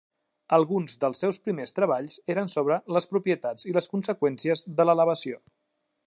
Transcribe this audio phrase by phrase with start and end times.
[0.55, 5.39] Alguns dels seus primers treballs eren sobre les propietats i les conseqüències de l'elevació.